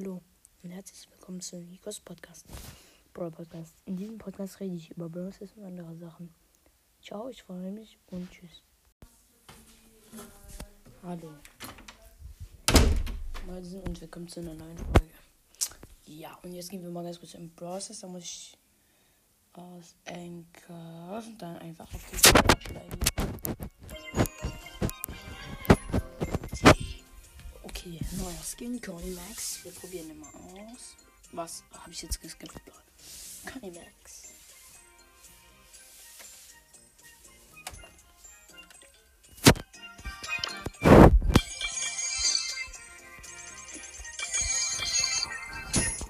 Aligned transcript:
Hallo 0.00 0.22
und 0.62 0.70
herzlich 0.70 1.10
willkommen 1.10 1.42
zu 1.42 1.56
Nikos 1.56 2.00
Podcast. 2.00 2.46
Brawl 3.12 3.30
Podcast. 3.30 3.74
In 3.84 3.98
diesem 3.98 4.16
Podcast 4.16 4.58
rede 4.58 4.74
ich 4.74 4.90
über 4.90 5.10
Stars 5.30 5.52
und 5.58 5.64
andere 5.64 5.94
Sachen. 5.94 6.32
Ciao, 7.02 7.28
ich 7.28 7.42
freue 7.42 7.70
mich 7.70 7.98
und 8.06 8.30
tschüss. 8.30 8.62
Hallo. 11.02 11.34
Moin 13.46 13.62
und 13.82 14.00
willkommen 14.00 14.26
zu 14.26 14.40
einer 14.40 14.54
neuen 14.54 14.78
Folge. 14.78 15.10
Ja, 16.06 16.38
und 16.44 16.54
jetzt 16.54 16.70
gehen 16.70 16.82
wir 16.82 16.90
mal 16.90 17.04
ganz 17.04 17.20
kurz 17.20 17.34
Brawl 17.54 17.82
Stars. 17.82 18.00
Da 18.00 18.06
muss 18.06 18.22
ich 18.22 18.56
aus 19.52 19.94
Anchor 20.06 21.22
dann 21.36 21.58
einfach 21.58 21.92
auf 21.92 22.10
die 22.10 22.16
Seite 22.16 22.60
steigen. 22.62 23.70
Okay, 27.90 28.06
neuer 28.18 28.44
Skin, 28.44 28.80
Conny 28.80 29.10
Max. 29.10 29.64
Wir 29.64 29.72
probieren 29.72 30.10
ihn 30.10 30.20
mal 30.20 30.28
aus. 30.28 30.94
Was 31.32 31.64
habe 31.72 31.90
ich 31.90 32.02
jetzt 32.02 32.20
geskippt? 32.20 32.60
Conny 33.52 33.72
Max. 33.72 34.28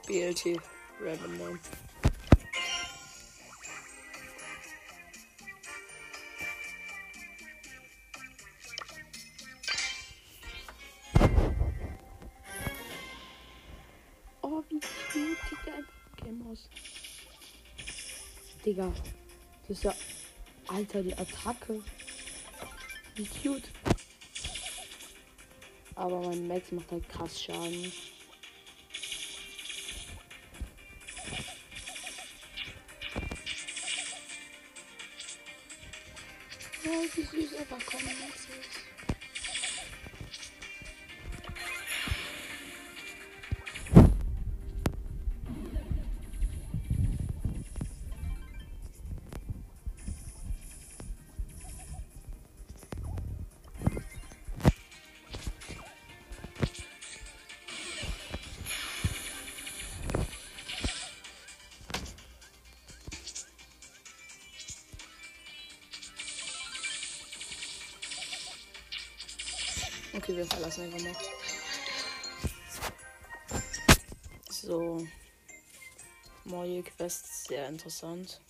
BLT 0.06 0.60
Revenue. 1.00 1.58
Oh, 1.58 1.89
Digga. 18.70 18.92
Das 19.66 19.78
ist 19.78 19.82
ja. 19.82 19.92
Alter, 20.68 21.02
die 21.02 21.12
Attacke. 21.14 21.82
Wie 23.16 23.26
cute. 23.26 23.68
Aber 25.96 26.20
mein 26.20 26.46
Max 26.46 26.70
macht 26.70 26.92
halt 26.92 27.08
krass 27.08 27.42
Schaden. 27.42 27.92
Ja, 36.84 36.90
wie 37.14 37.22
süß 37.22 37.54
einfach 37.56 37.84
kommen 37.86 38.04
Max. 38.20 38.46
Okay, 70.12 70.36
wir 70.36 70.46
verlassen 70.46 70.84
einfach 70.84 71.00
mal. 71.00 71.16
So. 74.50 75.06
Neue 76.44 76.82
Quests, 76.82 77.44
sehr 77.44 77.68
interessant. 77.68 78.40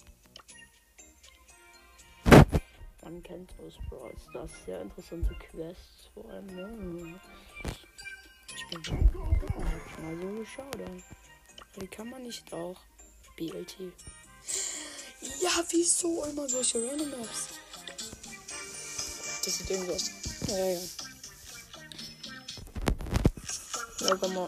Man 3.03 3.23
kennt 3.23 3.53
aus 3.59 3.75
Brawl 3.89 4.15
Stars 4.29 4.51
sehr 4.65 4.81
interessante 4.81 5.35
Quests 5.35 6.09
vor 6.15 6.25
allem, 6.31 6.47
ne? 6.47 7.21
Ich 8.55 8.67
bin 8.69 9.11
mal 10.03 10.17
so 10.21 10.29
geschaut. 10.39 10.79
Wie 11.75 11.87
kann 11.89 12.11
man 12.11 12.23
nicht 12.23 12.53
auch 12.53 12.81
BLT? 13.37 13.93
Ja, 15.41 15.65
wieso 15.71 16.25
immer 16.25 16.49
solche 16.49 16.79
Random 16.89 17.11
Maps? 17.11 17.49
Das 19.45 19.59
sieht 19.59 19.71
irgendwie 19.71 19.93
aus. 19.93 20.11
Ja, 20.47 20.57
ja, 20.57 20.81
Ja, 24.11 24.17
komm 24.17 24.35
mal. 24.35 24.47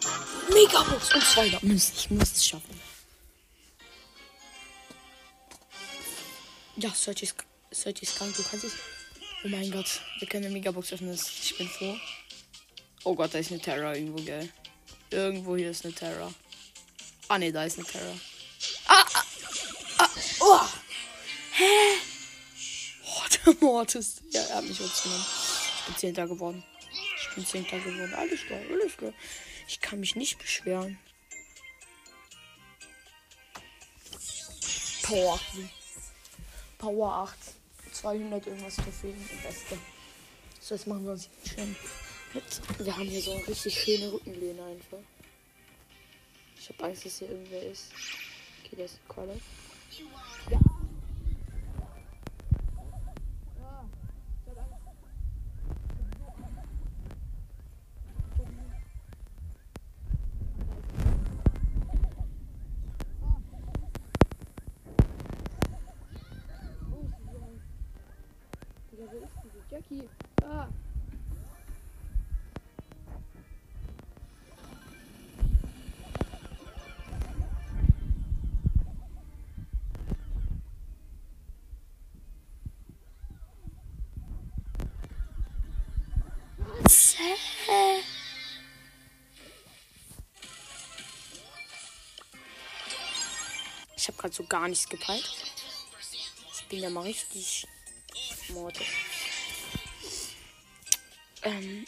Megabox 0.51 1.13
und 1.15 1.23
zwei 1.23 1.57
Münzen. 1.61 1.93
Ich 1.95 2.09
muss 2.09 2.33
es 2.33 2.45
schaffen. 2.45 2.81
Ja, 6.75 6.89
Search 6.93 7.23
ist, 7.23 7.35
Search 7.71 8.01
ist 8.01 8.17
krank. 8.17 8.35
Du 8.35 8.43
kannst 8.43 8.65
es. 8.65 8.73
Oh 9.45 9.47
mein 9.47 9.71
Gott. 9.71 10.01
Wir 10.19 10.27
können 10.27 10.45
eine 10.47 10.53
Megabox 10.53 10.91
öffnen. 10.91 11.13
Ich 11.13 11.57
bin 11.57 11.69
froh. 11.69 11.95
Oh 13.05 13.15
Gott, 13.15 13.33
da 13.33 13.39
ist 13.39 13.51
eine 13.51 13.61
Terra 13.61 13.95
irgendwo, 13.95 14.21
gell. 14.21 14.49
Irgendwo 15.11 15.55
hier 15.55 15.71
ist 15.71 15.85
eine 15.85 15.93
Terra. 15.93 16.33
Ah, 17.29 17.37
ne, 17.37 17.49
da 17.53 17.63
ist 17.63 17.77
eine 17.77 17.87
Terra. 17.87 18.13
Ah, 18.87 19.05
ah, 19.13 19.23
ah, 19.99 20.09
oh. 20.41 20.59
Hä? 21.53 21.63
Oh, 23.05 23.21
der 23.45 23.55
Mortis. 23.61 24.15
Ja, 24.29 24.41
er 24.41 24.57
hat 24.57 24.65
mich 24.65 24.81
uns 24.81 25.03
genommen. 25.03 25.25
Ich 25.77 25.85
bin 25.85 25.95
Zehnter 25.95 26.27
geworden. 26.27 26.65
Ich 27.21 27.35
bin 27.35 27.45
Zehnter 27.45 27.79
geworden. 27.79 28.13
Alles 28.13 28.41
klar, 28.41 28.59
alles 28.69 28.97
klar. 28.97 29.13
Ich 29.67 29.79
kann 29.81 29.99
mich 29.99 30.15
nicht 30.15 30.37
beschweren. 30.37 30.99
Power 35.03 35.35
8. 35.35 35.43
Power 36.77 37.13
8. 37.13 37.37
200 37.91 38.47
irgendwas 38.47 38.75
Trophäen. 38.75 39.29
Beste. 39.43 39.77
So, 40.59 40.75
jetzt 40.75 40.87
machen 40.87 41.05
wir 41.05 41.11
uns 41.11 41.29
schön 41.45 41.75
mit. 42.33 42.43
Wir 42.79 42.95
haben 42.95 43.07
hier 43.07 43.21
so 43.21 43.33
eine 43.33 43.47
richtig 43.47 43.79
schöne 43.79 44.11
Rückenlehne 44.11 44.63
einfach. 44.63 44.99
Ich 46.57 46.69
habe 46.69 46.83
Angst, 46.85 47.05
dass 47.05 47.19
hier 47.19 47.29
irgendwer 47.29 47.63
ist. 47.63 47.91
Okay, 48.63 48.75
der 48.77 48.85
ist 48.85 48.99
Caller. 49.07 49.35
Ja. 50.49 50.59
Ich 94.03 94.09
habe 94.09 94.17
gerade 94.17 94.33
so 94.33 94.43
gar 94.43 94.67
nichts 94.67 94.89
gepeilt. 94.89 95.23
Ich 96.53 96.65
bin 96.67 96.79
ja 96.79 96.89
mal 96.89 97.03
richtig 97.03 97.65
Morde. 98.49 98.81
Ähm. 101.43 101.85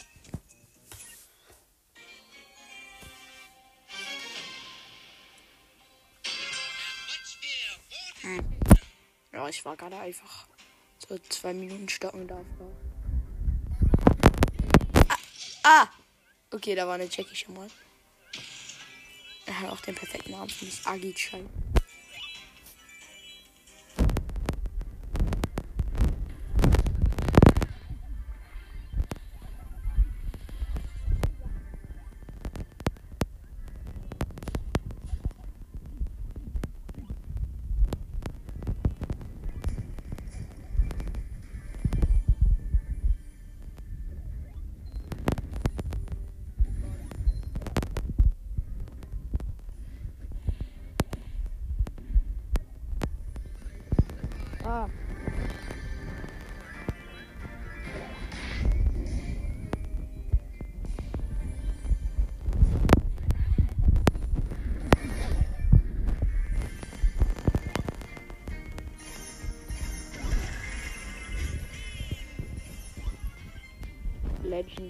Hm. 8.22 8.60
Ja, 9.32 9.48
ich 9.50 9.62
war 9.66 9.76
gerade 9.76 9.98
einfach 9.98 10.46
so 11.06 11.18
zwei 11.28 11.52
Minuten 11.52 11.86
stocken 11.90 12.26
da. 12.26 12.42
Ah, 15.10 15.18
ah! 15.64 15.88
Okay, 16.50 16.74
da 16.74 16.86
war 16.86 16.94
eine 16.94 17.10
Jackie 17.10 17.36
schon 17.36 17.52
mal. 17.52 17.68
Er 19.44 19.60
hat 19.60 19.70
auch 19.70 19.80
den 19.82 19.94
perfekten 19.94 20.30
Namen 20.30 20.48
für 20.48 20.64
mich. 20.64 20.80
Agitschein. 20.86 21.46
Ah. 21.46 21.65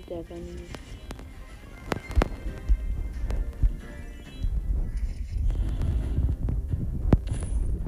Legend 0.06 0.10
der 0.10 0.30
Vanille. 0.30 0.60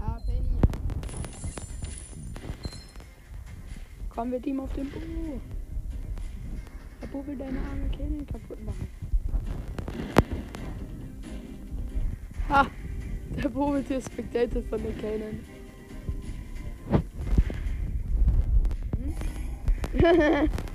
Ah, 0.01 0.19
Penny. 0.27 0.49
Kommen 4.09 4.33
wir 4.33 4.43
Team 4.43 4.61
auf 4.61 4.73
den 4.73 4.91
Bo. 4.91 5.01
Der 7.01 7.07
Bo 7.07 7.27
will 7.27 7.37
deine 7.37 7.59
arme 7.59 7.89
Cannon 7.97 8.27
kaputt 8.27 8.65
machen. 8.65 8.89
Ha! 12.49 12.67
Der 13.43 13.49
Bo 13.49 13.75
wird 13.75 13.89
hier 13.89 14.01
spectated 14.01 14.67
von 14.69 14.83
der 14.83 14.93
Cannon. 14.95 15.41
Hm? 19.93 20.68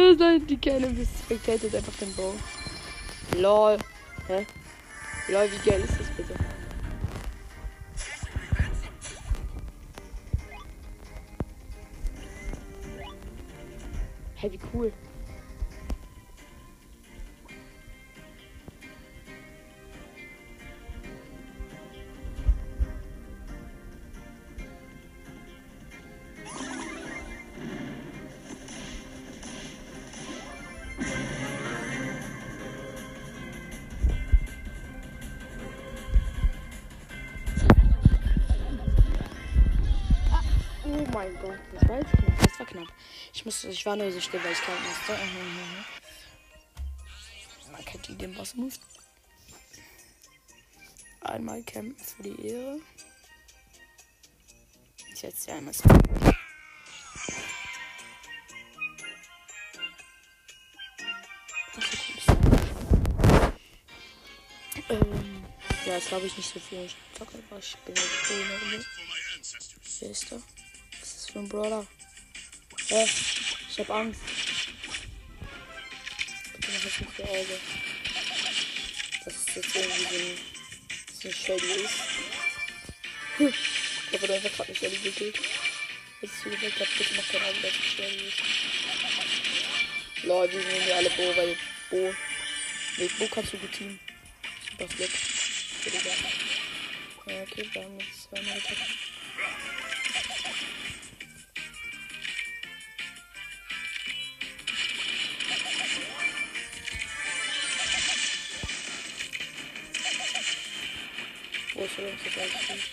Halt 0.00 0.48
die 0.48 0.56
bis 0.56 1.08
spectated 1.24 1.74
einfach 1.74 1.92
den 2.00 2.14
Bo. 2.14 2.34
LOL. 3.36 3.76
Hä? 4.28 4.46
LOL, 5.28 5.48
wie 5.50 5.70
geil 5.70 5.80
ist 5.82 6.00
das 6.00 6.08
bitte? 6.16 6.34
Hey, 14.36 14.52
wie 14.52 14.60
cool. 14.72 14.92
Ich 43.40 43.46
musste, 43.46 43.68
ich 43.68 43.86
war 43.86 43.96
nur 43.96 44.12
so 44.12 44.20
still, 44.20 44.44
weil 44.44 44.52
ich 44.52 44.60
campen 44.60 44.84
musste. 44.86 45.12
Mhm. 45.12 45.84
Man 47.72 47.82
kennt 47.86 48.06
die 48.06 48.14
den 48.14 48.34
Boss 48.34 48.54
Move. 48.54 48.74
Einmal 51.22 51.62
campen 51.62 51.96
für 52.04 52.22
die 52.22 52.48
Ehre. 52.48 52.80
Ich 55.10 55.20
setze 55.20 55.52
ja 55.52 55.56
einmal. 55.56 55.72
Ähm, 64.90 65.46
ja, 65.86 65.94
jetzt 65.94 66.08
glaube 66.08 66.26
ich 66.26 66.36
nicht 66.36 66.52
so 66.52 66.60
viel. 66.60 66.84
Ich 66.84 66.96
zocke 67.16 67.38
einfach. 67.38 67.56
Ich 67.58 67.74
bin 67.86 67.94
jetzt. 67.96 68.86
Wer 70.00 70.10
ist 70.10 70.30
da? 70.30 70.36
Was 70.36 71.08
ist 71.08 71.16
das 71.16 71.30
für 71.30 71.38
ein 71.38 71.48
Brawler? 71.48 71.86
Äh, 72.90 73.04
ich 73.04 73.78
hab 73.78 73.90
Angst. 73.90 74.20
Bitte 76.54 76.72
mach 76.72 76.84
jetzt 76.84 77.00
nicht 77.00 77.12
für 77.12 77.24
Auge. 77.24 77.60
Dass 79.24 79.34
es 79.34 79.54
jetzt 79.54 79.76
irgendwie 79.76 80.02
so 80.02 80.18
ein, 80.18 80.38
so 81.12 81.28
ein 81.28 81.34
Shady 81.34 81.82
ist. 81.82 81.94
ich 84.12 84.20
habe 84.20 84.34
einfach 84.34 84.52
gerade 84.56 84.70
nicht 84.70 84.80
Shady 84.80 84.96
gekillt. 84.96 85.38
Als 86.20 86.32
ich 86.44 86.60
gesagt 86.60 86.80
habe, 86.80 86.90
bitte 86.98 87.14
mach 87.14 87.28
kein 87.28 87.42
Auge, 87.42 87.60
dass 87.62 87.70
es 87.70 87.84
Shady 87.94 88.28
ist. 88.28 88.42
Lol, 90.24 90.50
wir 90.50 90.58
nehmen 90.58 90.86
wir 90.86 90.96
alle 90.96 91.10
Bo, 91.10 91.36
weil 91.36 91.56
Bo. 91.90 92.14
Nee, 92.96 93.10
Bo 93.18 93.28
kannst 93.28 93.52
du 93.52 93.58
gut 93.58 93.72
teamen. 93.72 94.00
Super 94.78 94.86
ich 94.98 95.92
sagen. 95.92 96.24
Ja, 97.26 97.42
okay, 97.42 97.68
wir 97.72 97.84
haben 97.84 98.00
jetzt 98.00 98.22
zweimal 98.24 98.54
getroffen. 98.54 99.19
Wo 111.80 111.86
ist 111.86 111.96
denn 111.96 112.04
das 112.04 112.36
eigentlich? 112.36 112.90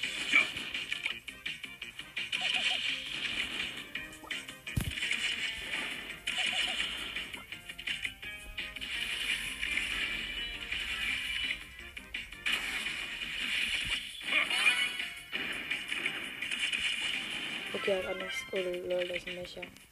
Okay, 17.74 17.92
er 17.92 17.98
hat 17.98 18.06
anders. 18.06 18.34
Oh 18.54 18.56
lol, 18.56 19.06
das 19.06 19.18
ist 19.18 19.87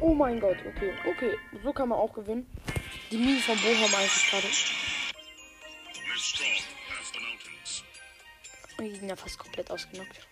Oh 0.00 0.14
mein 0.14 0.38
Gott, 0.38 0.56
okay, 0.64 0.92
okay. 1.06 1.36
So 1.62 1.72
kann 1.72 1.88
man 1.88 1.98
auch 1.98 2.12
gewinnen. 2.12 2.46
Die 3.10 3.16
Minen 3.16 3.40
von 3.40 3.56
Bo 3.56 3.68
haben 3.68 3.94
eigentlich 3.94 4.30
gerade. 4.30 4.48
Die 8.80 8.94
sind 8.94 9.08
ja 9.08 9.16
fast 9.16 9.38
komplett 9.38 9.70
ausgenockt. 9.70 10.28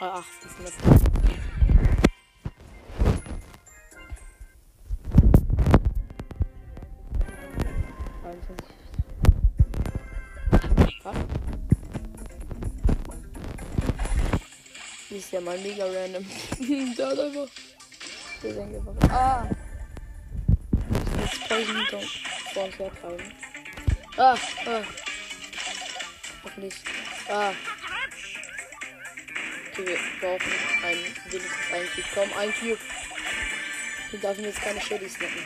Ah, 0.00 0.14
Ach, 0.16 0.24
das 0.42 0.52
ist 0.52 0.80
das. 0.82 1.00
Was? 11.02 11.39
Ist 15.20 15.32
ja 15.32 15.40
mal 15.40 15.58
mega 15.58 15.84
random. 15.84 16.24
da 16.96 17.10
hat 17.10 17.18
einfach. 17.18 17.48
Der 18.42 18.52
denkt 18.54 18.76
einfach. 18.76 19.10
Ah! 19.10 19.48
Jetzt 21.20 21.48
kann 21.48 21.60
ich 21.60 21.72
nicht 21.72 21.90
vor 22.54 22.64
uns 22.64 22.78
hertreiben. 22.78 23.34
Ah! 24.16 24.34
Ah! 24.66 24.82
Hoffentlich. 26.42 26.74
Ah! 27.28 27.52
Okay, 29.70 29.86
wir 29.86 29.98
brauchen 30.20 30.52
ein, 30.84 30.98
wenigstens 31.30 31.72
einen 31.72 31.88
Cube. 31.94 32.08
Komm, 32.14 32.38
ein 32.38 32.54
Cube. 32.54 32.78
Wir 34.10 34.20
dürfen 34.20 34.44
jetzt 34.44 34.60
keine 34.60 34.80
Shady 34.80 35.08
snacken. 35.08 35.44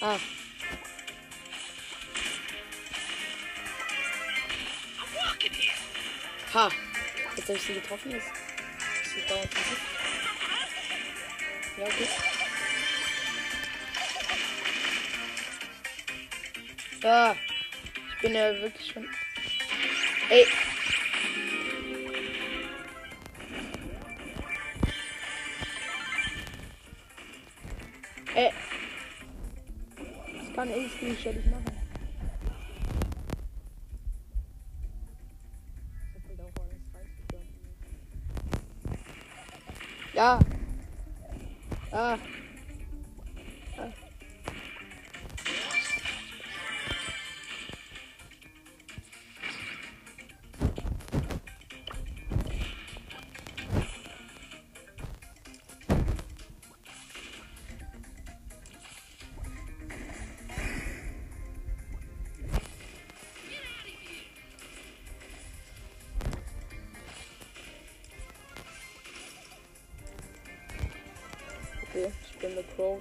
Ah. 0.00 0.18
Ha! 6.54 6.70
Jetzt 7.36 7.48
habe 7.48 7.58
ich 7.58 7.64
sie 7.64 7.74
getroffen. 7.74 8.12
Jetzt 8.12 8.26
ist 9.06 9.16
im 9.16 9.40
Hit. 9.40 9.78
Ja, 11.76 11.84
okay. 11.84 12.08
Ja. 17.02 17.36
Ich 18.14 18.22
bin 18.22 18.34
ja 18.34 18.54
wirklich 18.54 18.92
schon. 18.92 19.08
Ey. 20.28 20.46
Ey. 28.36 28.52
Das 29.96 30.54
kann 30.54 30.70
ich 30.70 31.02
nicht 31.02 31.24
machen. 31.24 31.63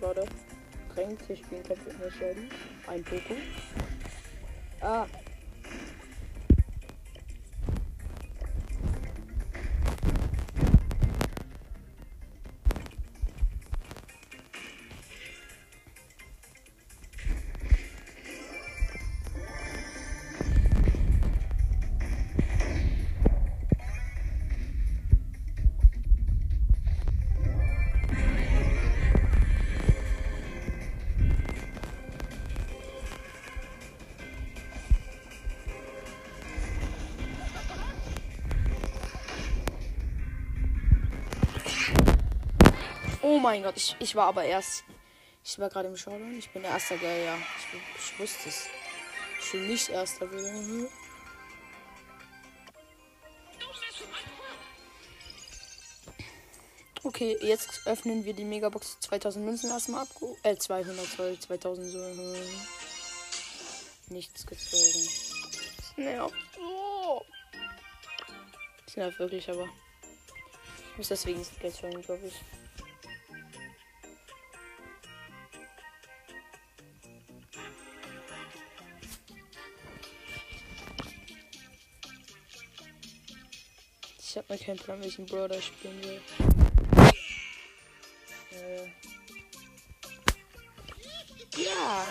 Gerade. 0.03 0.25
Drängt 0.93 1.24
sich 1.25 1.39
spielen 1.39 1.63
komplett 1.63 2.13
Shelly. 2.13 2.50
Ein 2.88 3.03
Poco. 3.03 3.36
Ah. 4.81 5.07
Mein 43.43 43.62
Gott, 43.62 43.75
ich, 43.75 43.95
ich 44.00 44.15
war 44.15 44.27
aber 44.27 44.45
erst. 44.45 44.85
Ich 45.43 45.59
war 45.59 45.69
gerade 45.69 45.89
im 45.89 45.97
Showdown. 45.97 46.38
Ich 46.39 46.50
bin 46.50 46.63
erster, 46.63 46.97
gell, 46.97 47.25
ja. 47.25 47.35
Ich, 47.35 48.13
ich 48.13 48.19
wusste 48.19 48.50
es. 48.50 48.67
Ich 49.41 49.51
bin 49.51 49.67
nicht 49.67 49.89
erster 49.89 50.25
gewesen. 50.25 50.88
Okay, 57.03 57.38
jetzt 57.41 57.85
öffnen 57.85 58.23
wir 58.23 58.33
die 58.33 58.45
Megabox 58.45 58.97
2000 59.01 59.45
Münzen 59.45 59.69
erstmal 59.69 60.03
ab. 60.03 60.07
Äh, 60.43 60.55
200, 60.55 61.05
sorry, 61.05 61.38
2000 61.38 61.91
so. 61.91 62.00
hm. 62.00 62.35
Nichts 64.07 64.45
gezogen. 64.45 65.09
Nervt. 65.97 66.33
Oh. 66.62 67.21
Das 68.85 68.95
nervt 68.95 69.19
wirklich, 69.19 69.50
aber. 69.50 69.67
Ich 70.91 70.97
muss 70.97 71.09
deswegen 71.09 71.45
Geld 71.59 71.81
holen, 71.81 72.01
glaube 72.01 72.27
ich. 72.27 72.62
Mir 84.53 84.60
keinen 84.60 84.77
Plan, 84.77 85.01
welchen 85.01 85.25
Brawler 85.25 85.57
ich 85.57 85.65
spielen 85.65 86.03
will. 86.03 86.22
Äh. 88.51 88.86
Ja. 91.57 92.05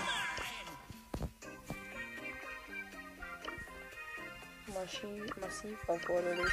Maschinen, 4.75 5.31
massiv 5.41 5.79
erforderlich. 5.87 6.53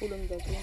Cool 0.00 0.10
der 0.10 0.38
Grüne. 0.38 0.58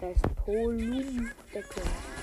Da 0.00 0.10
ist 0.10 0.34
Polumdecke. 0.44 1.36
Kampffixe 1.52 2.15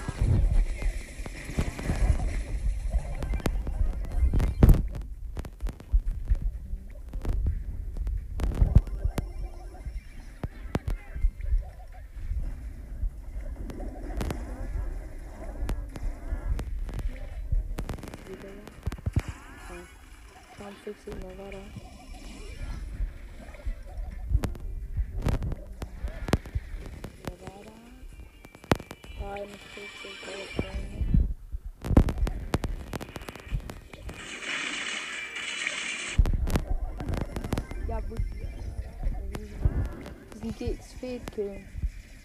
GX 40.63 40.93
fehlt 40.99 41.21
killen. 41.35 41.65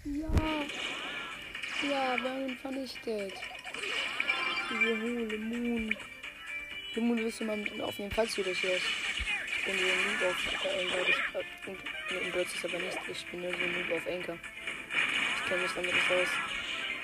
Ja. 0.04 0.28
Ja, 1.82 2.16
wir 2.22 2.30
haben 2.30 2.48
ihn 2.48 2.56
vernichtet. 2.58 3.32
Diese 4.70 5.00
hohle 5.00 5.38
Moon. 5.38 5.96
Den 6.94 7.06
Moon 7.06 7.18
wirst 7.18 7.40
du 7.40 7.44
mal 7.44 7.58
auf 7.82 7.98
jeden 7.98 8.10
Fall 8.12 8.28
zu 8.28 8.42
das 8.42 8.58
hier 8.58 8.74
ist. 8.76 8.84
Ich 9.58 9.64
bin 9.64 9.78
so 9.78 9.84
ein 9.84 10.04
Noob 10.04 10.22
auf 10.30 10.64
äh, 10.64 10.80
Anchor. 10.80 11.04
Das, 11.06 12.16
äh, 12.16 12.26
in 12.26 12.32
Birds 12.32 12.54
ist 12.54 12.64
aber 12.64 12.78
nicht. 12.78 12.98
Ich 13.10 13.26
bin 13.26 13.40
nur 13.40 13.50
so 13.50 13.58
ein 13.58 13.72
Noob 13.72 13.92
auf 13.92 14.06
Anchor. 14.06 14.38
Ich 15.36 15.48
kenne 15.48 15.62
mich 15.62 15.72
damit 15.74 15.94
nicht 15.94 16.10
aus. 16.10 16.28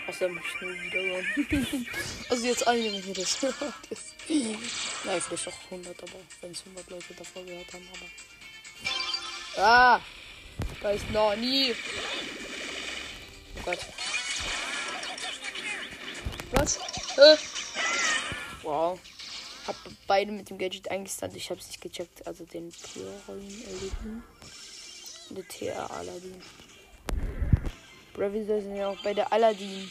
Außer 0.06 0.28
ich 0.28 0.60
nur 0.60 0.82
wieder 0.82 1.00
run. 1.00 1.86
also 2.30 2.46
jetzt 2.46 2.66
alle, 2.66 2.92
wenn 2.92 3.08
ihr 3.08 3.14
das 3.14 3.42
hört. 3.42 3.54
Nein, 4.28 5.20
vielleicht 5.20 5.48
auch 5.48 5.64
100, 5.70 6.02
aber 6.02 6.20
wenn 6.42 6.50
es 6.50 6.62
100 6.66 6.90
Leute 6.90 7.14
davor 7.14 7.44
gehört 7.44 7.72
haben, 7.72 7.88
aber. 7.94 9.62
Ah! 9.62 10.00
Da 10.84 10.90
ist 10.90 11.10
Nani! 11.12 11.74
Oh 13.56 13.60
Gott. 13.64 13.78
Was? 16.50 16.76
Äh? 17.16 17.36
Wow. 18.62 19.00
Hab 19.66 19.76
beide 20.06 20.30
mit 20.30 20.50
dem 20.50 20.58
Gadget 20.58 20.90
eingestannt. 20.90 21.34
Ich 21.36 21.50
hab's 21.50 21.68
nicht 21.68 21.80
gecheckt. 21.80 22.26
Also 22.26 22.44
den 22.44 22.70
Pyroin 22.70 23.64
Aladdin. 23.66 24.22
Und 25.30 25.38
der 25.38 25.48
TR 25.48 25.90
Aladdin. 25.90 26.42
Bravisor 28.12 28.60
sind 28.60 28.76
ja 28.76 28.88
auch 28.88 29.02
bei 29.02 29.14
der 29.14 29.32
Aladdin. 29.32 29.90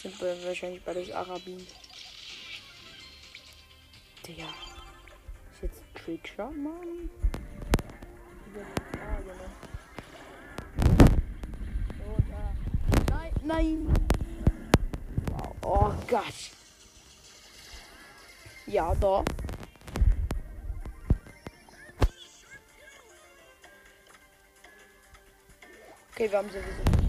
Sind 0.00 0.16
bei, 0.20 0.36
wahrscheinlich 0.44 0.84
beides 0.84 1.10
Arabin. 1.10 1.66
Digga. 4.24 4.54
Ist 5.52 5.62
jetzt 5.62 5.82
Trickshot, 5.96 6.56
Mann? 6.56 7.10
Nein. 13.44 13.86
Wow. 15.28 15.56
Oh, 15.62 15.92
Gott. 16.08 16.34
Ja, 18.66 18.94
da. 18.94 19.24
Okay, 26.12 26.30
wir 26.30 26.38
haben. 26.38 27.03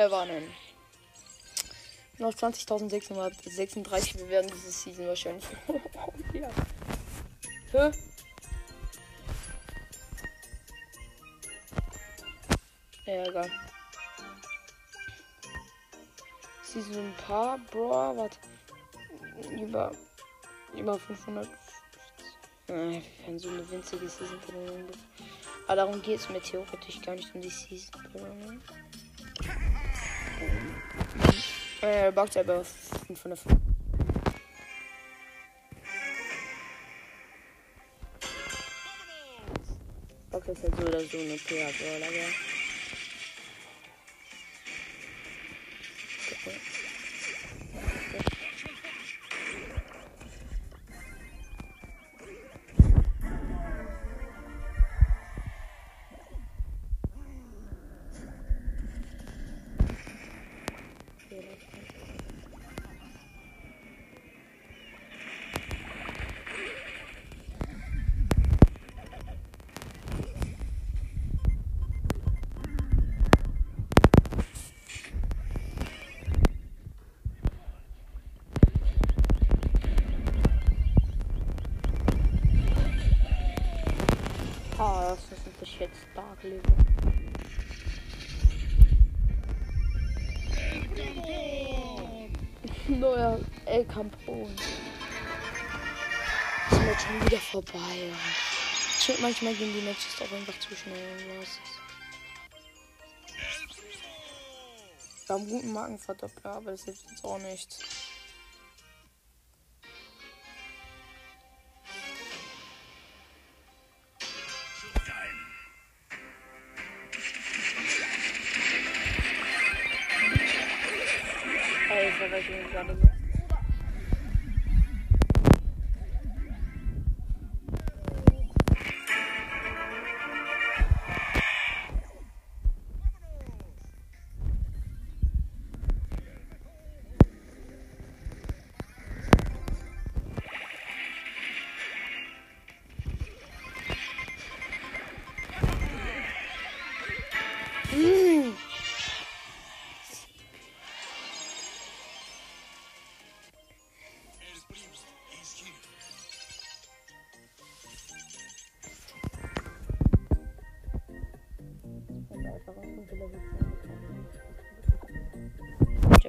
Gewonnen. 0.00 0.50
Noch 2.16 2.32
20.636. 2.32 4.16
Wir 4.16 4.28
werden 4.30 4.50
diese 4.50 4.70
Season 4.70 5.06
wahrscheinlich. 5.06 5.44
ja. 6.32 6.48
Hä? 7.70 7.90
Ja, 13.04 13.26
egal. 13.26 13.50
Season 16.62 17.14
paar, 17.26 17.58
Bro, 17.70 18.16
was? 18.16 18.38
Über, 19.50 19.92
über 20.78 20.98
500. 20.98 21.46
Äh, 22.68 23.02
so 23.36 23.50
eine 23.50 23.70
winzige 23.70 24.08
Season. 24.08 24.38
Aber 25.66 25.76
darum 25.76 26.00
geht 26.00 26.20
es 26.20 26.28
mir 26.30 26.40
theoretisch 26.40 27.02
gar 27.02 27.16
nicht 27.16 27.34
um 27.34 27.42
die 27.42 27.50
Season. 27.50 28.62
Äh, 31.82 32.12
Box 32.12 32.36
aber 32.36 32.62
500. 32.62 33.38
Box 40.30 40.48
ist 40.48 40.62
halt 40.62 40.76
so 40.76 40.82
oder 40.82 41.00
so 41.00 41.18
eine 41.18 41.36
PA-Brawler, 41.36 42.12
Ah, 84.82 85.10
das 85.10 85.18
ist 85.38 85.46
natürlich 85.46 85.78
jetzt 85.78 86.06
Dark 86.14 86.42
Level. 86.42 86.62
Neuer 92.98 93.40
El 93.66 93.84
Campon. 93.84 94.50
Ist 96.70 96.80
mir 96.80 96.98
schon 96.98 97.26
wieder 97.26 97.36
vorbei. 97.36 98.10
Schon 99.00 99.20
manchmal 99.20 99.52
gehen 99.52 99.70
die 99.70 99.82
Matches 99.82 100.16
auch 100.22 100.32
einfach 100.32 100.58
zu 100.60 100.74
schnell. 100.74 101.18
Was 101.38 101.60
haben 105.28 105.46
guten 105.46 105.74
Markenverdoppler, 105.74 106.52
aber 106.52 106.70
das 106.70 106.84
hilft 106.84 107.06
uns 107.06 107.22
auch 107.22 107.38
nicht. 107.38 107.99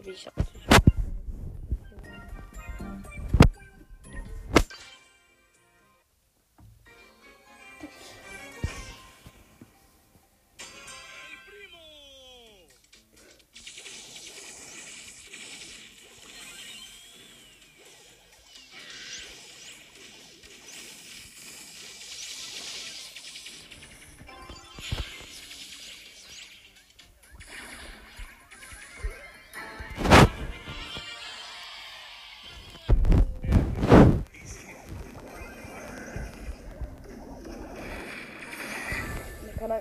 Ich 0.08 0.28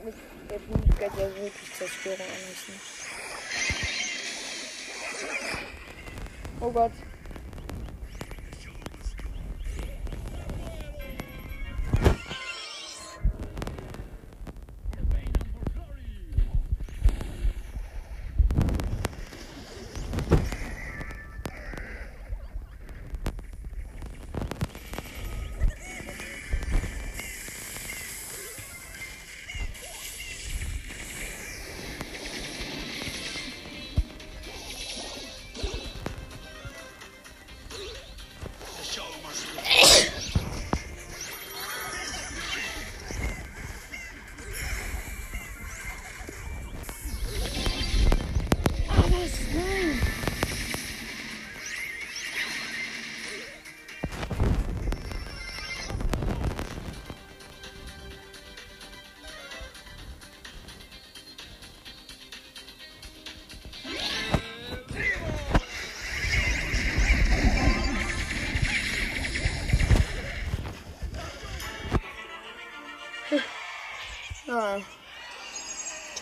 halt 0.01 0.05
mit 0.05 0.51
der 0.51 0.59
Blutgeld 0.59 1.13
ja 1.17 1.43
wirklich 1.43 1.75
Zerstörung 1.77 2.27
anrichten. 2.27 2.75
Oh 6.61 6.71
Gott. 6.71 6.93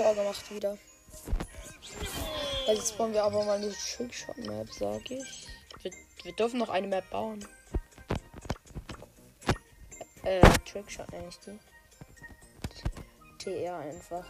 Tor 0.08 0.14
gemacht 0.14 0.54
wieder. 0.54 0.78
Also 2.66 2.80
jetzt 2.80 2.98
wollen 2.98 3.12
wir 3.12 3.24
aber 3.24 3.44
mal 3.44 3.60
die 3.60 3.70
Trickshot 3.72 4.38
Map, 4.38 4.72
sag 4.72 5.10
ich. 5.10 5.48
Wir, 5.82 5.92
wir 6.22 6.32
dürfen 6.32 6.58
noch 6.58 6.70
eine 6.70 6.86
Map 6.86 7.08
bauen. 7.10 7.46
Äh, 10.22 10.40
Trickshot 10.64 11.10
nenne 11.12 11.28
ich 11.28 11.38
die. 11.40 11.58
TR 13.38 13.76
einfach. 13.76 14.24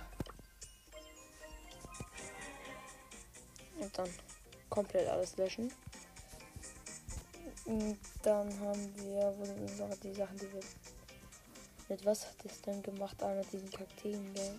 Und 3.78 3.96
dann 3.96 4.10
komplett 4.68 5.08
alles 5.08 5.36
löschen. 5.36 5.72
Und 7.66 7.98
dann 8.22 8.48
haben 8.60 8.96
wir, 8.96 9.32
wo 9.36 9.44
sind 9.44 9.60
unsere, 9.60 9.96
die 9.98 10.14
Sachen, 10.14 10.38
die 10.38 10.52
wir. 10.52 10.60
Mit 11.88 12.04
was 12.04 12.26
hat 12.26 12.34
das 12.42 12.60
denn 12.62 12.82
gemacht? 12.82 13.22
Ah, 13.22 13.32
mit 13.34 13.52
diesen 13.52 13.70
Kakteen, 13.70 14.34
gell? 14.34 14.56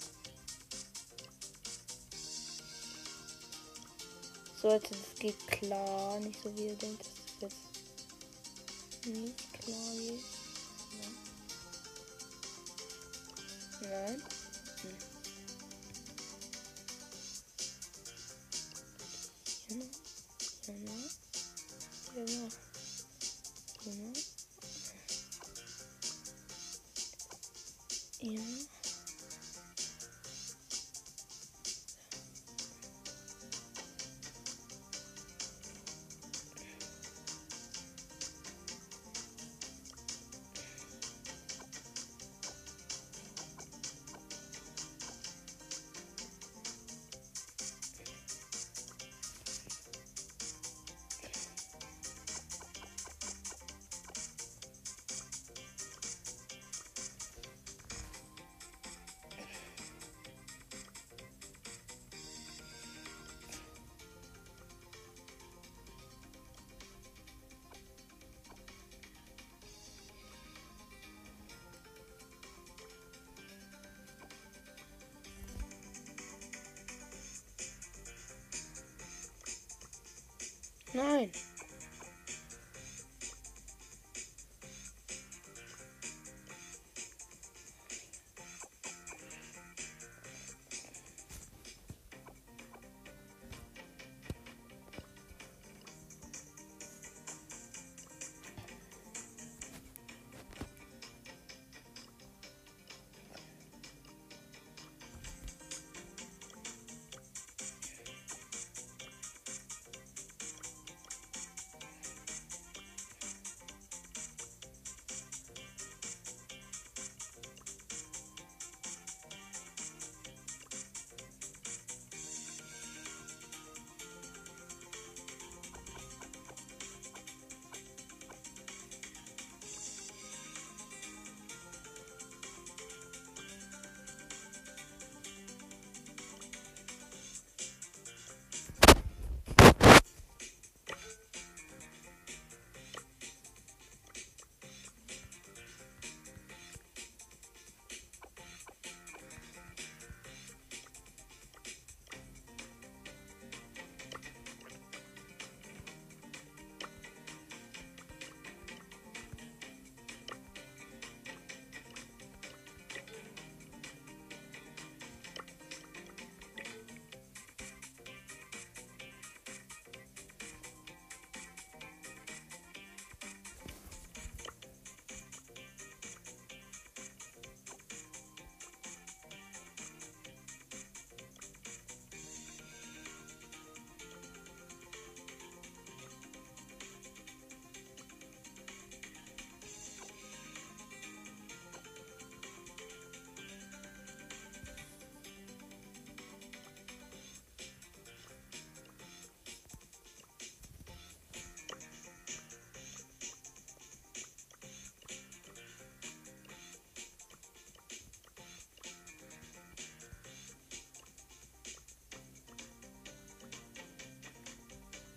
So, 4.62 4.69
jetzt 4.72 4.91
es 4.91 5.17
geht 5.17 5.48
klar, 5.48 6.19
nicht 6.19 6.43
so 6.43 6.54
wie 6.58 6.65
ihr 6.65 6.76
denkt, 6.76 7.06
dass 7.39 7.54
es 7.54 7.60
jetzt 8.91 9.15
nicht 9.15 9.54
klar 9.54 9.91
geht. 9.95 10.19
Nein. 13.82 14.22
Nein. 14.22 14.24
Hm. 19.69 19.89
Genau. 20.65 20.91
Genau. 22.15 22.26
Genau. 22.26 22.69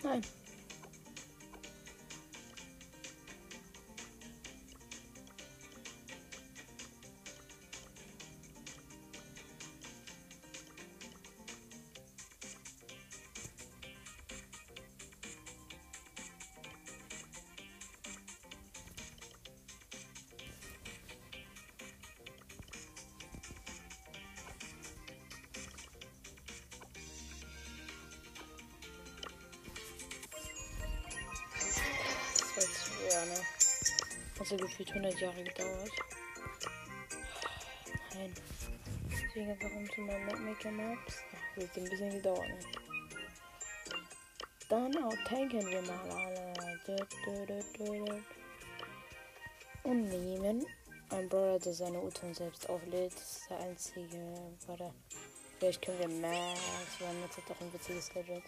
Nein. 0.05 0.23
War 33.29 33.37
jetzt 33.37 33.73
schwer, 33.77 33.95
ne? 33.97 34.39
Hat 34.39 34.47
so 34.47 34.57
gefühlt 34.57 34.89
100 34.91 35.21
Jahre 35.21 35.45
gedauert. 35.45 35.91
Nein. 38.15 38.35
Deswegen 39.11 39.51
einfach 39.51 39.71
um 39.77 39.91
zu 39.91 40.01
meinen 40.01 40.27
Mapmaker 40.27 40.71
Maps. 40.71 41.17
Ach, 41.33 41.57
wird 41.57 41.77
ein 41.77 41.85
bisschen 41.85 42.11
gedauert, 42.11 42.49
ne? 42.49 42.59
Dann 44.69 45.05
auch 45.05 45.15
tanken 45.29 45.67
wir 45.67 45.83
mal 45.83 46.11
alle. 46.11 46.53
Und 49.85 50.09
nehmen 50.09 50.65
Ein 51.11 51.29
Brawler, 51.29 51.59
der 51.59 51.75
seine 51.75 52.01
Uton 52.01 52.33
selbst 52.33 52.69
auflädt, 52.69 53.13
das 53.15 53.37
ist 53.37 53.51
der 53.51 53.59
einzige. 53.59 54.53
Warte. 54.67 54.95
Vielleicht 55.59 55.83
können 55.83 55.99
wir 55.99 56.09
Max, 56.09 56.61
weil 57.01 57.15
Max 57.15 57.37
hat 57.37 57.51
doch 57.51 57.61
ein 57.61 57.73
witziges 57.73 58.09
Gadget. 58.09 58.43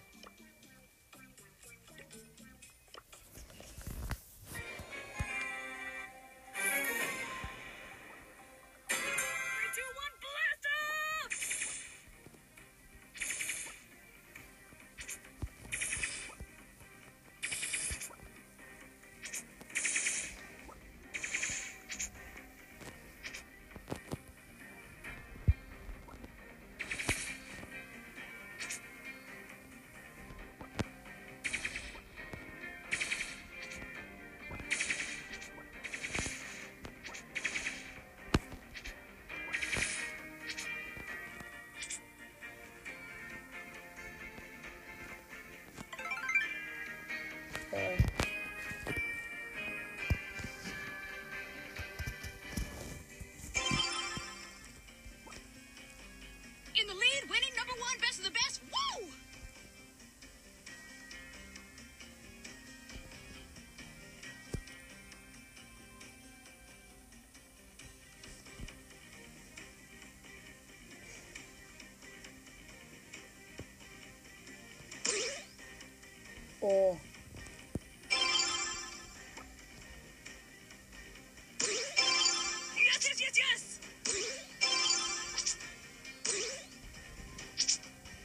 Oh. 76.67 76.97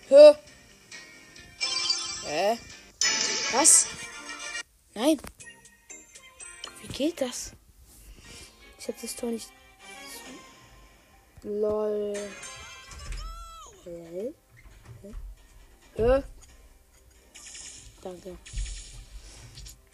Hä? 0.09 0.35
Hä? 2.25 2.57
Was? 3.51 3.87
Nein. 4.95 5.19
Wie 6.81 6.87
geht 6.87 7.19
das? 7.19 7.51
Ich 8.77 8.87
hab 8.87 9.01
das 9.01 9.15
Tor 9.17 9.31
nicht. 9.31 9.51
Lol. 11.43 12.13
Hä? 13.83 14.33
Hä? 15.03 15.13
Hä? 15.97 16.23
Danke. 18.09 18.37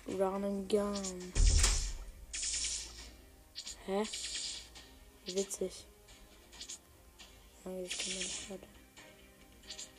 Run 0.07 0.43
and 0.45 0.69
gun. 0.69 1.33
Hä? 3.87 4.03
Witzig. 5.27 5.73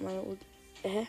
Meine 0.00 0.20
Ult. 0.20 0.40
Hä? 0.84 1.06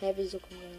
Hä, 0.00 0.12
wieso 0.16 0.38
kommen 0.40 0.78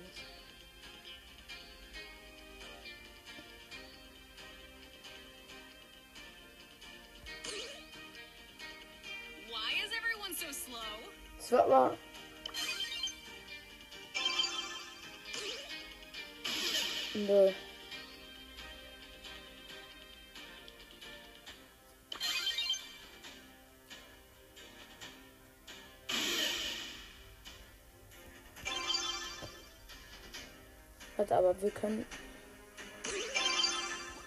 Warte, 31.21 31.35
aber 31.35 31.61
wir 31.61 31.69
können. 31.69 32.03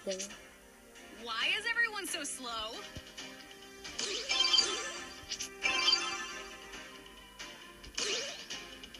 Ja. 0.05 0.13
Why 0.13 1.49
is 1.59 1.65
everyone 1.69 2.07
so 2.07 2.23
slow? 2.23 2.71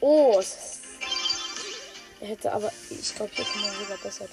Oh, 0.02 0.44
er 2.20 2.28
hätte 2.28 2.52
aber. 2.52 2.70
Ich 2.90 3.16
glaube, 3.16 3.32
hier 3.34 3.46
kann 3.46 3.62
man 3.62 3.76
sogar 3.80 3.98
besser. 4.00 4.28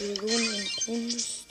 Beruhen 0.00 0.68
und 0.88 1.41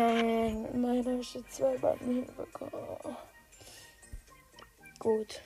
nein, 0.00 0.64
immerhin 0.72 1.06
habe 1.06 1.20
ich 1.20 1.34
jetzt 1.34 1.52
zwei 1.54 1.76
Button 1.76 2.26
hinbekommen. 2.26 3.16
Gut. 4.98 5.40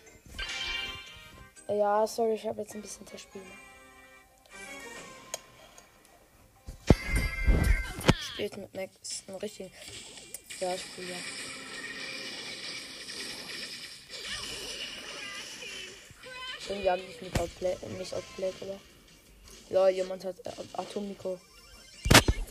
Ja, 1.68 2.06
sorry, 2.06 2.34
ich 2.34 2.46
habe 2.46 2.62
jetzt 2.62 2.74
ein 2.74 2.82
bisschen 2.82 3.06
zerspielt. 3.06 3.44
Spielt 8.20 8.56
mit 8.56 8.74
Max 8.74 9.24
einen 9.26 9.36
richtigen. 9.38 9.72
Ja, 10.60 10.76
Spieler. 10.76 11.16
Irgendwie 16.68 16.90
habe 16.90 17.02
ich 17.02 17.20
mich 17.20 17.40
outplayed, 17.40 17.98
nicht 17.98 18.14
outplayed, 18.14 18.62
oder? 18.62 18.80
Ja, 19.70 19.88
jemand 19.88 20.24
hat 20.24 20.38
äh, 20.44 20.50
Atomico. 20.74 21.38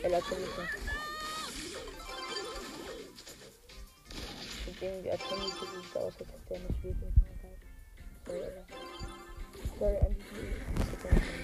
El 0.02 0.13
Atomico. 0.13 0.62
Und 4.84 4.89
irgendwie 4.89 5.12
Atomico 5.12 5.65
sieht 5.65 5.96
aus, 5.96 6.13
als 6.19 6.28
hätte 6.28 6.56
er 6.56 6.60
nicht 6.60 6.84
wirklich 6.84 7.15
mal 7.15 7.32
gehabt. 7.39 7.63
Sorry, 8.26 8.41
Sorry, 9.80 9.96
MVP. 10.10 11.42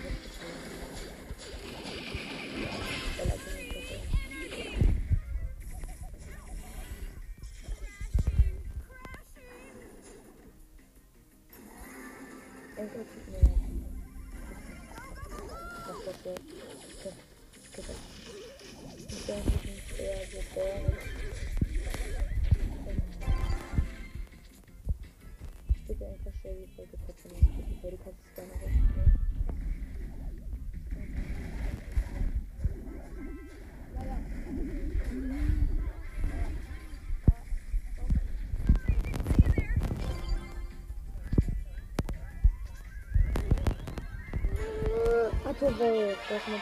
Hatte 45.60 45.78
Welt, 45.78 46.18
das 46.30 46.42
man 46.48 46.62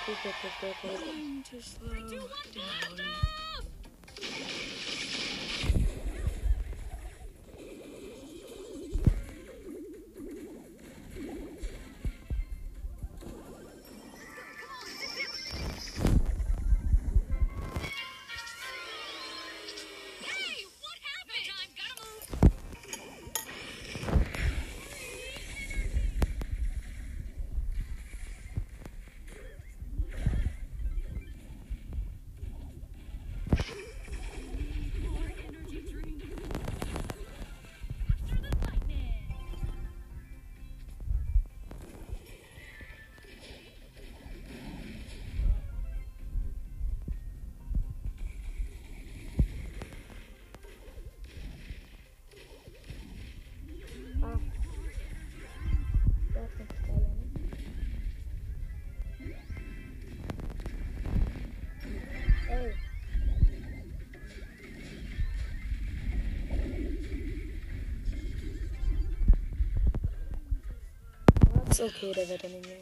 Ist 71.78 71.84
okay, 71.84 72.12
der 72.12 72.28
wird 72.28 72.44
dann 72.44 72.52
nicht 72.54 72.66
mehr. 72.66 72.78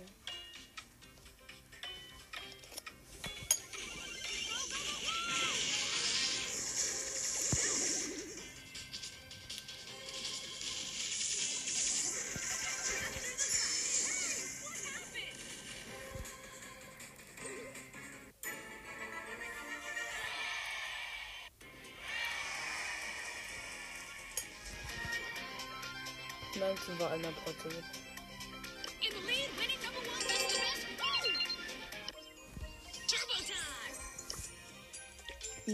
Neunzehn 26.58 26.98
war 26.98 27.12
einmal 27.12 27.34
trotzdem. 27.44 28.05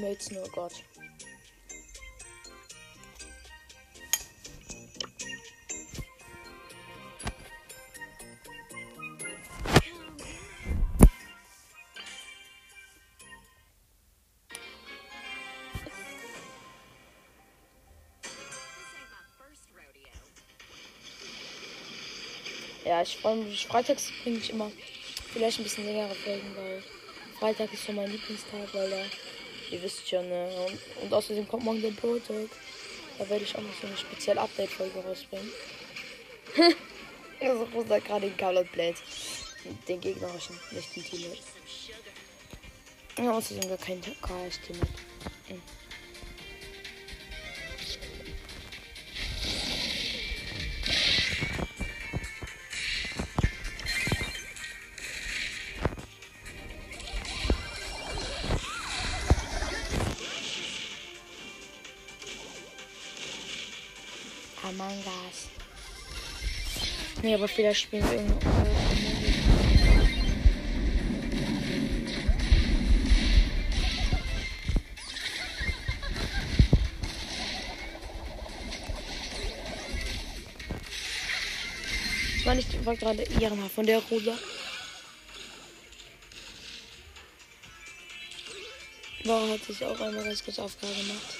Time. 0.01 0.09
Mates, 0.09 0.29
oh 0.35 0.47
Gott. 0.53 0.73
Ja, 22.83 23.01
ich 23.03 23.17
freue 23.17 23.37
mich. 23.37 23.67
Freitags 23.67 24.11
bringe 24.23 24.37
ich 24.37 24.49
immer 24.49 24.69
vielleicht 25.31 25.59
ein 25.59 25.63
bisschen 25.63 25.85
längere 25.85 26.13
Folgen, 26.13 26.55
weil 26.57 26.83
Freitag 27.39 27.73
ist 27.73 27.85
so 27.85 27.93
mein 27.93 28.11
Lieblingstag, 28.11 28.73
weil 28.73 28.89
da, 28.89 29.03
ihr 29.71 29.81
wisst 29.81 30.07
schon, 30.07 30.27
ne? 30.27 30.49
Und, 30.67 31.03
und 31.03 31.13
außerdem 31.13 31.47
kommt 31.47 31.63
morgen 31.63 31.81
der 31.81 31.91
Pro. 31.91 32.17
Da 33.17 33.29
werde 33.29 33.43
ich 33.43 33.55
auch 33.55 33.61
noch 33.61 33.73
so 33.79 33.87
eine 33.87 33.97
spezielle 33.97 34.41
Update-Folge 34.41 34.99
rausbringen. 34.99 35.51
also 37.39 37.67
Rosa 37.73 37.99
gerade 37.99 38.27
in 38.27 38.37
Call 38.37 38.63
Blade. 38.71 38.97
Den 39.87 40.01
gegnerischen, 40.01 40.59
nicht 40.71 40.95
den 40.95 41.03
Teammate. 41.03 41.41
Ja, 43.17 43.31
außerdem 43.31 43.69
gar 43.69 43.77
kein 43.77 44.01
KS-Teammate. 44.01 44.87
Mhm. 44.87 45.10
Among 64.71 65.03
Us. 65.27 65.49
Nee, 67.21 67.35
aber 67.35 67.47
vielleicht 67.49 67.81
spielen 67.81 68.09
wir 68.09 68.19
irgendeine. 68.19 68.71
Das 82.37 82.45
war 82.45 82.55
nicht 82.55 82.99
gerade 82.99 83.23
Irma 83.41 83.67
von 83.67 83.85
der 83.85 83.99
Rosa. 83.99 84.37
War 89.25 89.49
hat 89.49 89.63
sich 89.65 89.83
auch 89.83 89.99
einmal 89.99 90.23
ganz 90.23 90.43
kurz 90.43 90.59
Aufgabe 90.59 90.93
gemacht. 90.93 91.37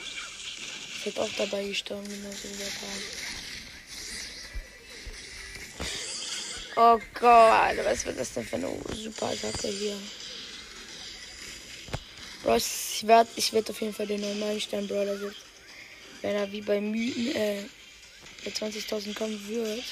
Ich 1.00 1.08
hätte 1.08 1.24
auch 1.24 1.30
dabei 1.36 1.66
gestorben, 1.66 2.08
genauso 2.08 2.44
wie 2.44 2.58
der 2.58 2.66
Paar. 2.66 3.31
Oh 6.84 7.00
Gott, 7.14 7.78
was 7.84 8.06
wird 8.08 8.20
das 8.20 8.34
denn 8.34 8.44
für 8.44 8.56
eine 8.56 8.76
super 8.92 9.28
Attacke 9.28 9.68
hier? 9.68 9.96
Bro, 12.42 12.56
ich 12.56 13.06
werde 13.06 13.30
ich 13.36 13.54
werd 13.54 13.70
auf 13.70 13.80
jeden 13.82 13.94
Fall 13.94 14.08
den 14.08 14.22
normalen 14.22 14.60
Stern 14.60 14.88
Brawler 14.88 15.16
setzen. 15.16 15.36
Wenn 16.24 16.36
er 16.36 16.52
wie 16.52 16.62
bei 16.62 16.82
Mythen 16.82 17.36
äh, 17.36 17.66
bei 18.44 18.50
20.000 18.50 19.14
kommen 19.14 19.48
wird. 19.48 19.84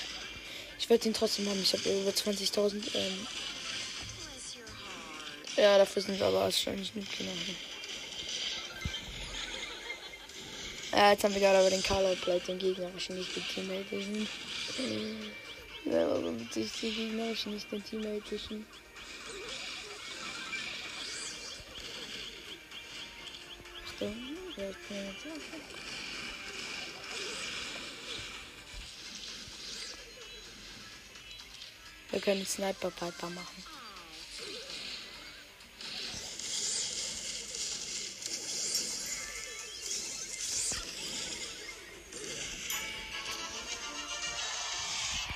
Ich 0.79 0.89
werde 0.89 1.07
ihn 1.07 1.13
trotzdem 1.13 1.47
haben. 1.47 1.61
Ich 1.61 1.73
habe 1.73 1.83
über 1.83 2.09
20.000. 2.09 2.95
Ähm, 2.95 3.27
ja, 5.57 5.77
dafür 5.77 6.01
sind 6.01 6.19
wir 6.19 6.25
aber 6.25 6.39
wahrscheinlich 6.39 6.95
nicht 6.95 7.15
genau. 7.15 7.31
Ja, 10.91 11.11
jetzt 11.11 11.23
haben 11.23 11.35
wir 11.35 11.41
gerade 11.41 11.59
aber 11.59 11.69
den 11.69 11.83
Carlo 11.83 12.15
Plate, 12.15 12.47
den 12.47 12.57
gegnerischen, 12.57 13.15
nicht 13.15 13.35
den 13.35 13.43
teammatischen. 13.47 14.27
Ja, 15.91 16.05
aber 16.05 16.39
witzig, 16.39 16.71
die 16.81 16.91
Gegner 16.91 17.33
nicht 17.45 17.71
den 17.71 17.83
Teammate 17.83 18.23
zwischen. 18.23 18.63
Achtung, 23.87 24.15
wer 24.55 24.71
kann 24.71 25.15
Wir 32.11 32.19
können 32.19 32.45
Sniper 32.45 32.91
Piper 32.91 33.29
machen. 33.31 33.78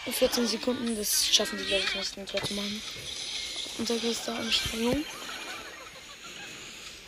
In 0.06 0.12
14 0.12 0.48
Sekunden, 0.48 0.98
das 0.98 1.34
schaffen 1.34 1.58
die, 1.58 1.64
glaube 1.66 1.86
ich, 1.86 1.96
nicht, 1.96 2.18
ein 2.18 2.26
Tor 2.26 2.42
zu 2.44 2.54
machen. 2.56 2.82
Unser 3.78 3.96
größter 3.98 4.36
Anstrengung. 4.36 5.06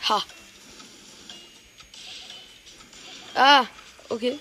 Ha. 0.08 0.24
Ah, 3.34 3.66
okay. 4.08 4.38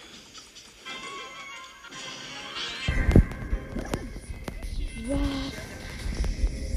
Was? 5.07 5.19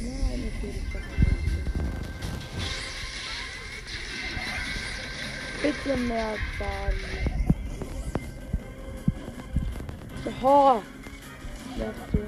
Nein, 0.02 0.52
okay, 0.56 0.74
das 0.92 1.02
Bitte 5.62 5.96
mehr 5.96 6.36
Charlie. 6.58 7.28
Oh. 10.42 10.82
Yaptı. 11.78 12.18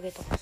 Du. 0.00 0.08
Ein 0.08 0.14
KG 0.14 0.39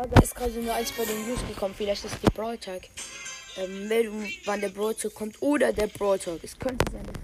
Ah, 0.00 0.06
da 0.10 0.22
ist 0.22 0.34
gerade 0.34 0.52
nur 0.52 0.72
eins 0.72 0.92
bei 0.92 1.04
den 1.04 1.28
News 1.28 1.40
gekommen. 1.46 1.74
Vielleicht 1.76 2.02
ist 2.06 2.16
die 2.22 2.32
Brawl 2.34 2.56
Tag. 2.56 2.88
Ähm, 3.58 3.86
Meldung, 3.86 4.26
wann 4.46 4.62
der 4.62 4.70
Brawl 4.70 4.94
Talk 4.94 5.12
kommt 5.14 5.42
oder 5.42 5.74
der 5.74 5.88
Brawl 5.88 6.18
Talk. 6.18 6.42
Es 6.42 6.58
könnte 6.58 6.90
sein, 6.90 7.02
dass 7.04 7.19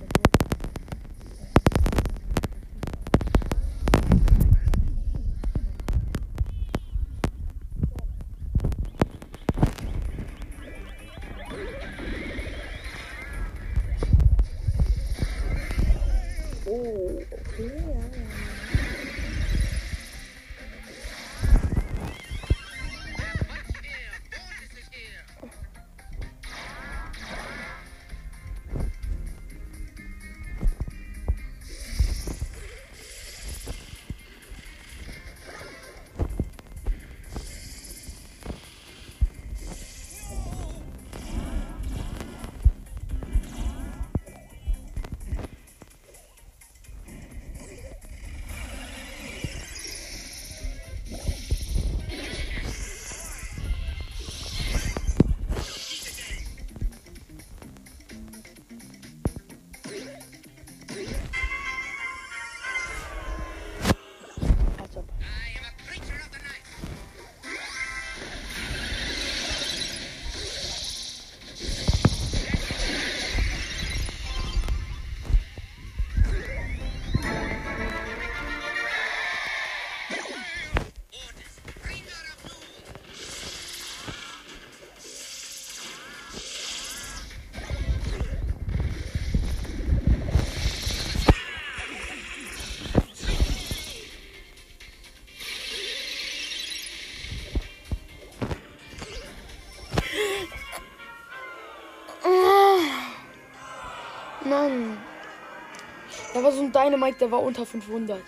War 106.46 106.52
so 106.52 106.62
ein 106.62 106.70
Dynamite, 106.70 107.18
der 107.18 107.30
war 107.32 107.42
unter 107.42 107.66
500. 107.66 108.22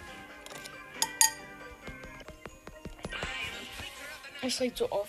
Es 4.42 4.60
regt 4.60 4.76
so 4.76 4.90
auf. 4.90 5.08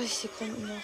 36 0.00 0.30
Sekunden 0.30 0.66
noch. 0.68 0.80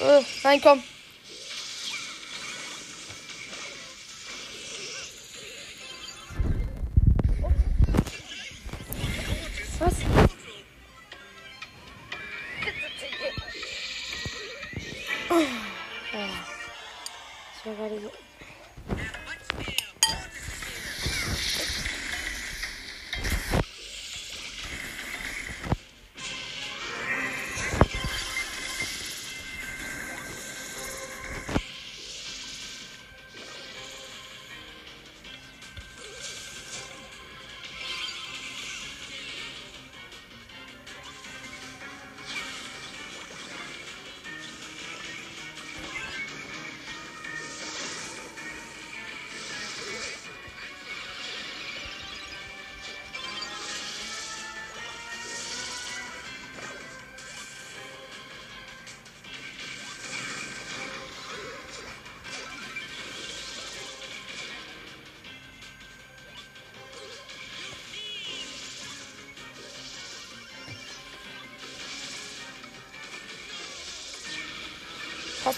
Äh, 0.00 0.24
nein, 0.42 0.60
komm. 0.62 0.82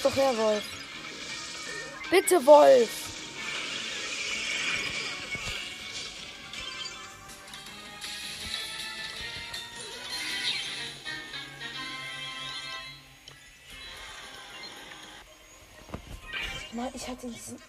Doch 0.03 0.17
her, 0.17 0.37
Wolf. 0.37 0.65
Bitte, 2.11 2.45
Wolf. 2.45 2.91
Mann, 16.73 16.89
ich 16.95 17.07
hatte 17.07 17.29
diesen 17.29 17.63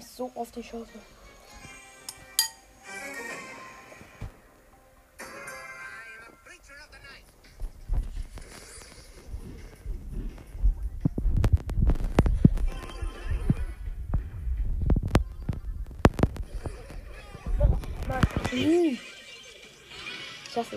so 0.00 0.30
auf 0.34 0.50
die 0.52 0.62
Chance. 0.62 0.88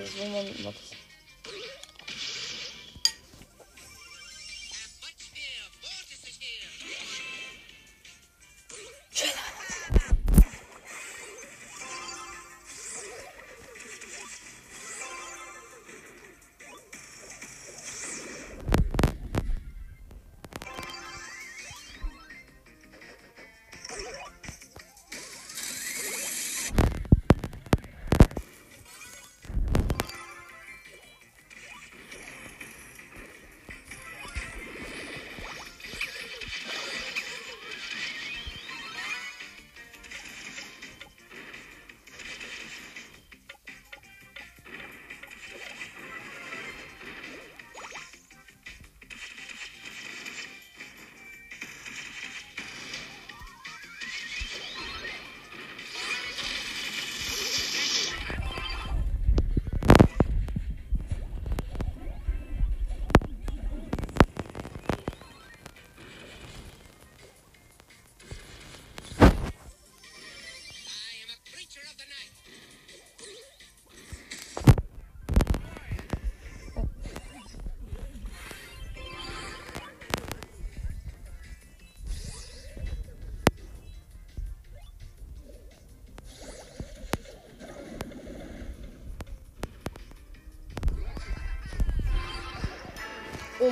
Ich 0.05 0.11
hasse 0.11 0.17
es, 0.17 0.19
wenn 0.19 0.31
man 0.31 0.63
macht. 0.63 0.84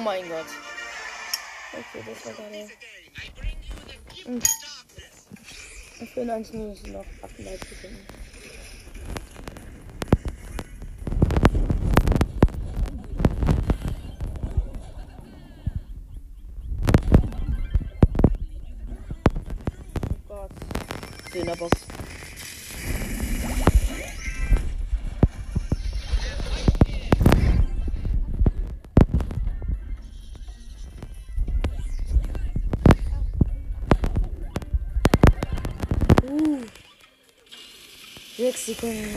Mein 0.03 0.27
Gott. 0.27 0.45
Okay, 1.71 2.03
das 2.05 2.25
war 2.25 2.33
gerade. 2.33 2.69
Mhm. 4.25 4.41
Für 6.13 6.21
ein 6.21 6.29
1 6.29 6.49
ist 6.49 6.87
noch 6.87 7.05
38 7.21 7.77
Sechs 38.53 38.65
Sekunden, 38.67 39.15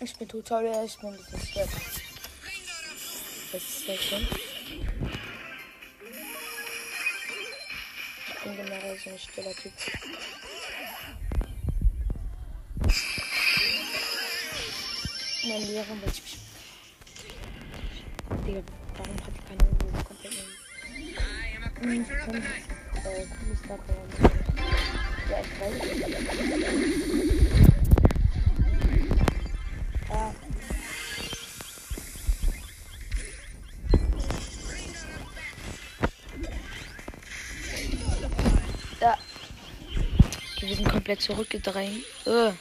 Ich 0.00 0.16
bin 0.16 0.28
Tutorial, 0.28 0.84
ich 0.84 0.96
bin 0.98 1.10
ein 1.10 1.16
bisschen. 1.16 1.68
Das 3.52 3.62
ist 3.62 3.86
sehr 3.86 3.96
schön. 3.96 4.26
Ich 8.28 8.42
bin 8.42 8.56
generell 8.56 8.98
so 8.98 9.10
ein 9.10 9.18
stiller 9.18 9.54
Typ. 9.54 9.72
Mein 15.44 15.62
Lehrer 15.62 15.88
wollte 15.88 16.12
ich 16.12 16.22
mich. 16.22 16.38
Digga, 18.46 18.62
warum 18.96 19.16
hat 19.16 19.32
die 19.34 19.42
keine 19.46 19.64
Uhr 19.70 20.04
komplett 20.04 20.34
Hm, 21.80 22.06
komm. 22.24 22.42
Dach, 23.08 23.78
Ja. 39.00 39.12
Ah. 39.12 39.18
Wir 40.60 40.76
sind 40.76 40.88
komplett 40.88 41.22
zurückgedrängt. 41.22 42.04
Äh. 42.26 42.52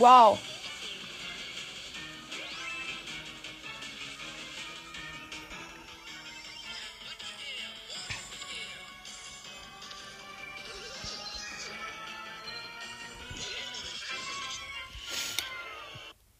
Wow. 0.00 0.38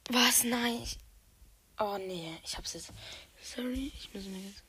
Was? 0.09 0.45
Nein. 0.45 0.81
Ich... 0.83 0.99
Oh 1.79 1.99
nee, 1.99 2.39
ich 2.43 2.57
hab's 2.57 2.73
jetzt. 2.73 2.93
Sorry, 3.43 3.93
ich 3.95 4.15
muss 4.15 4.25
mir 4.25 4.39
jetzt 4.39 4.63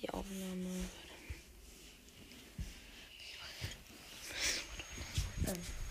die 0.00 0.08
Aufnahme. 0.10 0.68
Ähm. 5.48 5.84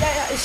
Ja, 0.00 0.08
ja, 0.16 0.24
ich. 0.34 0.42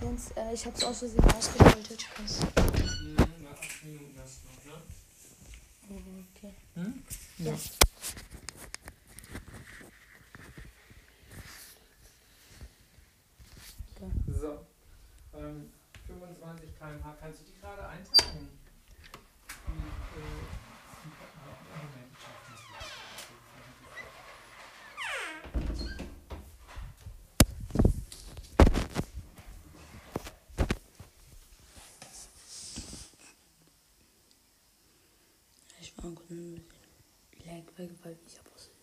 Jens, 0.00 0.30
äh, 0.48 0.54
ich 0.54 0.66
hab's 0.66 0.84
aus 0.84 0.98
Versehen 0.98 1.24
ausgeschaltet. 1.24 2.02
Spaß. 2.02 2.40
Okay. 6.36 6.54
Ja. 7.38 7.54
Ich 37.32 37.46
war 37.46 37.62
kurz 38.02 38.70
ein 38.70 38.77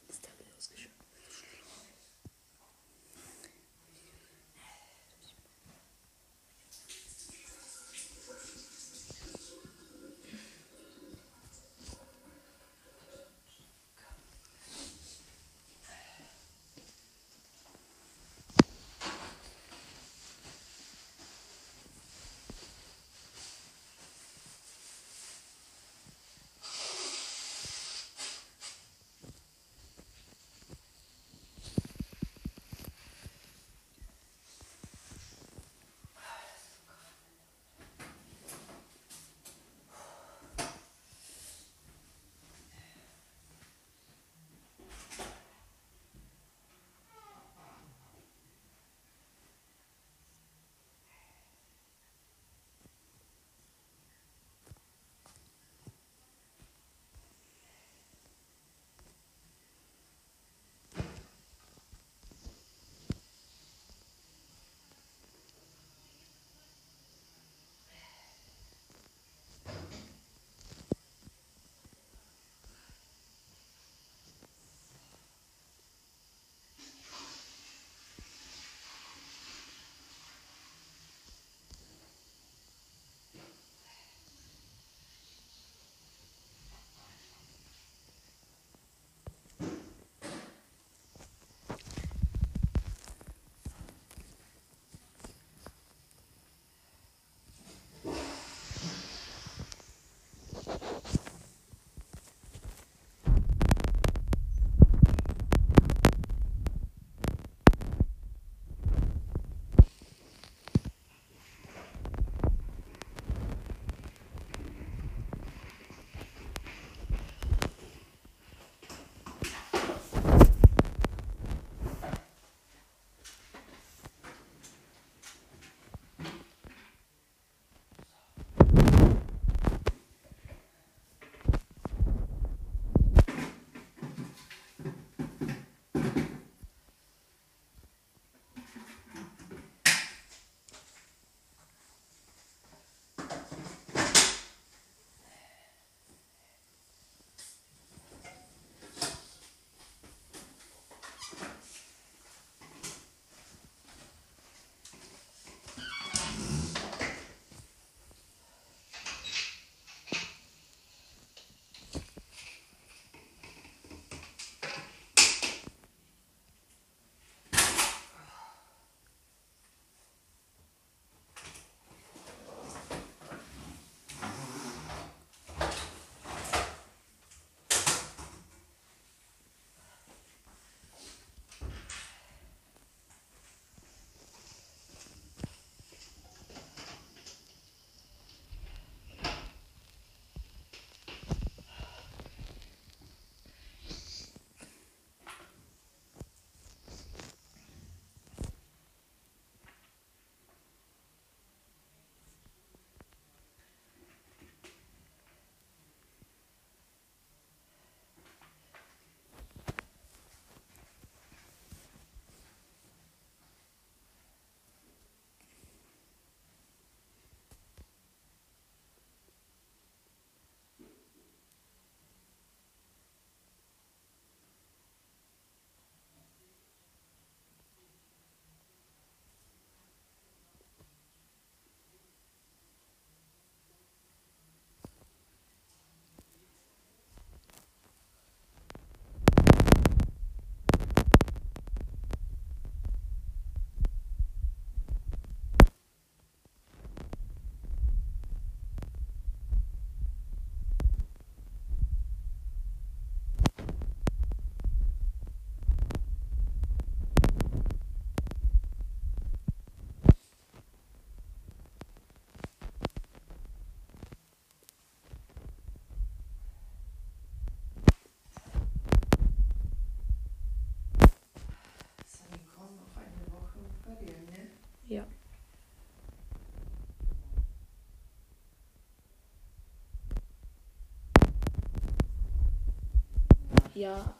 Ja. 283.75 284.15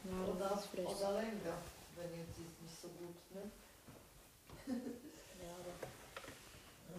Maar 0.00 0.26
dat, 0.26 0.38
dat 0.38 0.58
is 0.58 0.64
fris. 0.64 0.98
dat 0.98 1.12
lijkt 1.12 1.44
dat. 1.44 1.52
Wanneer 1.94 2.18
het 2.26 2.36
is 2.36 2.44
niet 2.60 2.70
zo 2.80 2.88
goed, 2.98 3.16
hè? 3.32 3.40
ja, 5.44 5.54
dat... 5.64 5.88
Ah, 6.94 6.98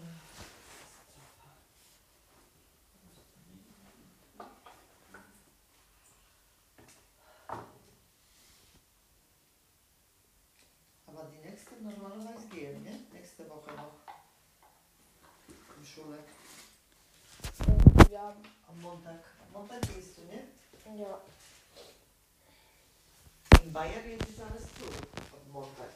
Aber 11.06 11.26
die 11.32 11.50
nächste 11.50 11.76
normalerweise 11.82 12.48
gehen, 12.50 12.84
ne? 12.84 13.00
Nächste 13.12 13.50
Woche 13.50 13.72
noch. 13.76 13.94
Im 15.78 15.86
Schule. 15.86 16.18
Ja. 18.12 18.36
Am 18.68 18.82
Montag. 18.82 19.20
Montag 19.52 19.82
is 19.98 20.16
du, 20.16 20.22
ne? 20.22 20.53
Ja. 20.86 21.22
In 23.64 23.74
Bayern 23.74 24.10
jetzt 24.10 24.30
ist 24.30 24.42
alles 24.42 24.64
zu. 24.64 24.86
Am 24.86 25.52
Montag. 25.52 25.90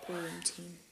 Pro 0.00 0.14
im 0.14 0.42
Team. 0.42 0.87